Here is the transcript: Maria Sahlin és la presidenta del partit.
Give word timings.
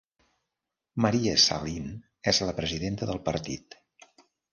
Maria 1.05 1.35
Sahlin 1.43 1.91
és 2.31 2.39
la 2.47 2.55
presidenta 2.61 3.11
del 3.11 3.21
partit. 3.29 3.79